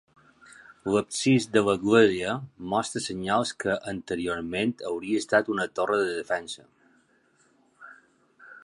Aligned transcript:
L'absis 0.93 1.45
de 1.57 1.61
l'església 1.67 2.31
mostra 2.71 3.03
senyals 3.09 3.53
que 3.65 3.77
anteriorment 3.93 4.75
hauria 4.93 5.21
estat 5.27 5.53
una 5.59 5.71
torre 5.81 6.03
de 6.03 6.11
defensa. 6.21 6.69